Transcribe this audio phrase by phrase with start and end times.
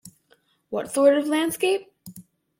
[0.71, 1.87] What sort of landscape?